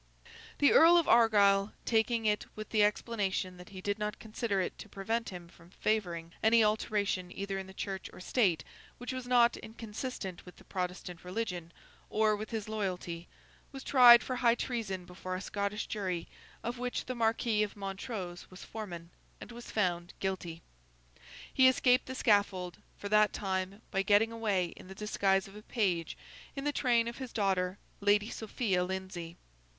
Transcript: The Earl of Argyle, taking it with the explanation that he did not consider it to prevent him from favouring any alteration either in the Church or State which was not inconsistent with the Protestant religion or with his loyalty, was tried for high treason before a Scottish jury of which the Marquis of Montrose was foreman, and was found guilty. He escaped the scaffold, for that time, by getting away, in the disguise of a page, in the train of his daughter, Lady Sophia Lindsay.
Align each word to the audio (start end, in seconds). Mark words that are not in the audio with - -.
The 0.57 0.73
Earl 0.73 0.97
of 0.97 1.07
Argyle, 1.07 1.73
taking 1.85 2.25
it 2.25 2.47
with 2.55 2.71
the 2.71 2.81
explanation 2.83 3.57
that 3.57 3.69
he 3.69 3.81
did 3.81 3.99
not 3.99 4.17
consider 4.17 4.59
it 4.59 4.75
to 4.79 4.89
prevent 4.89 5.29
him 5.29 5.47
from 5.47 5.69
favouring 5.69 6.33
any 6.41 6.63
alteration 6.63 7.31
either 7.31 7.59
in 7.59 7.67
the 7.67 7.73
Church 7.75 8.09
or 8.11 8.19
State 8.19 8.63
which 8.97 9.13
was 9.13 9.27
not 9.27 9.57
inconsistent 9.57 10.43
with 10.43 10.55
the 10.55 10.63
Protestant 10.63 11.23
religion 11.23 11.71
or 12.09 12.35
with 12.35 12.49
his 12.49 12.67
loyalty, 12.67 13.27
was 13.71 13.83
tried 13.83 14.23
for 14.23 14.37
high 14.37 14.55
treason 14.55 15.05
before 15.05 15.35
a 15.35 15.41
Scottish 15.41 15.85
jury 15.85 16.27
of 16.63 16.79
which 16.79 17.05
the 17.05 17.13
Marquis 17.13 17.61
of 17.61 17.75
Montrose 17.77 18.49
was 18.49 18.63
foreman, 18.65 19.11
and 19.39 19.51
was 19.51 19.69
found 19.69 20.15
guilty. 20.19 20.63
He 21.53 21.67
escaped 21.67 22.07
the 22.07 22.15
scaffold, 22.15 22.79
for 22.97 23.07
that 23.09 23.33
time, 23.33 23.83
by 23.91 24.01
getting 24.01 24.31
away, 24.31 24.69
in 24.75 24.87
the 24.87 24.95
disguise 24.95 25.47
of 25.47 25.55
a 25.55 25.61
page, 25.61 26.17
in 26.55 26.63
the 26.63 26.71
train 26.73 27.07
of 27.07 27.19
his 27.19 27.31
daughter, 27.31 27.77
Lady 27.99 28.31
Sophia 28.31 28.83
Lindsay. 28.83 29.37